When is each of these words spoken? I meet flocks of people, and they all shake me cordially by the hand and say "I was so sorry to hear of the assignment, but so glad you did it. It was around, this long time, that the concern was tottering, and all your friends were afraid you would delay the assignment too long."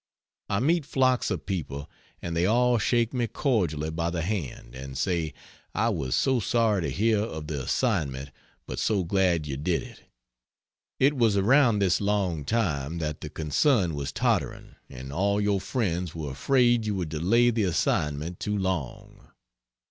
I 0.49 0.59
meet 0.59 0.83
flocks 0.87 1.29
of 1.29 1.45
people, 1.45 1.87
and 2.23 2.35
they 2.35 2.47
all 2.47 2.79
shake 2.79 3.13
me 3.13 3.27
cordially 3.27 3.91
by 3.91 4.09
the 4.09 4.23
hand 4.23 4.73
and 4.73 4.97
say 4.97 5.31
"I 5.75 5.89
was 5.89 6.15
so 6.15 6.39
sorry 6.39 6.81
to 6.81 6.89
hear 6.89 7.19
of 7.19 7.45
the 7.45 7.61
assignment, 7.61 8.31
but 8.65 8.79
so 8.79 9.03
glad 9.03 9.45
you 9.45 9.57
did 9.57 9.83
it. 9.83 10.01
It 10.99 11.15
was 11.15 11.37
around, 11.37 11.77
this 11.83 12.01
long 12.01 12.45
time, 12.45 12.97
that 12.97 13.21
the 13.21 13.29
concern 13.29 13.93
was 13.93 14.11
tottering, 14.11 14.73
and 14.89 15.13
all 15.13 15.39
your 15.39 15.61
friends 15.61 16.15
were 16.15 16.31
afraid 16.31 16.87
you 16.87 16.95
would 16.95 17.09
delay 17.09 17.51
the 17.51 17.65
assignment 17.65 18.39
too 18.39 18.57
long." 18.57 19.27